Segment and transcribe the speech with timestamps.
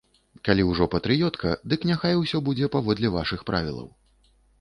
[0.47, 3.87] Калі ўжо патрыётка, дык няхай усё будзе паводле вашых правілаў.